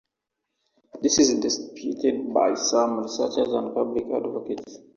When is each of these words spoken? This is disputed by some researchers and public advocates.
This 1.03 1.19
is 1.19 1.35
disputed 1.39 2.33
by 2.33 2.55
some 2.55 3.01
researchers 3.03 3.53
and 3.53 3.75
public 3.75 4.05
advocates. 4.11 4.79